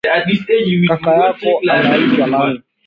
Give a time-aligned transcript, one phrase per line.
[0.87, 2.59] Kaka yako anaitwa nani?